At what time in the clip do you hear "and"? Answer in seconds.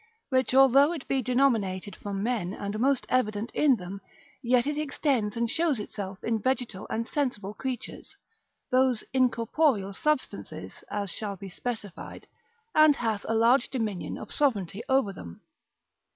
2.55-2.79, 5.37-5.47, 6.89-7.07, 12.73-12.95